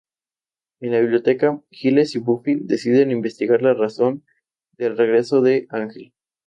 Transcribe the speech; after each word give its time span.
En 0.79 0.93
la 0.93 0.99
biblioteca, 0.99 1.61
Giles 1.69 2.15
y 2.15 2.19
Buffy 2.19 2.55
deciden 2.61 3.11
investigar 3.11 3.61
la 3.61 3.75
razón 3.75 4.25
del 4.79 4.97
regreso 4.97 5.43
de 5.43 5.67
Ángel. 5.69 6.11